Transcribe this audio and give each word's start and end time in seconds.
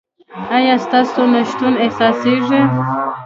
ایا 0.57 0.75
ستاسو 0.85 1.21
نشتون 1.33 1.73
احساسیږي؟ 1.85 2.61